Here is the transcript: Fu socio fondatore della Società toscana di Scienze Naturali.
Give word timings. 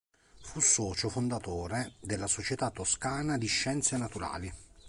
Fu 0.41 0.59
socio 0.61 1.09
fondatore 1.09 1.93
della 1.99 2.25
Società 2.25 2.71
toscana 2.71 3.37
di 3.37 3.45
Scienze 3.45 3.97
Naturali. 3.97 4.51